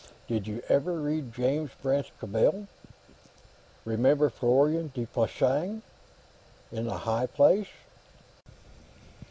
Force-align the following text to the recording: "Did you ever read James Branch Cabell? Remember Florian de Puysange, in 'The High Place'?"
"Did 0.27 0.47
you 0.47 0.63
ever 0.67 0.99
read 0.99 1.31
James 1.31 1.69
Branch 1.79 2.11
Cabell? 2.19 2.65
Remember 3.85 4.31
Florian 4.31 4.87
de 4.95 5.05
Puysange, 5.05 5.83
in 6.71 6.85
'The 6.87 6.97
High 6.97 7.27
Place'?" 7.27 7.67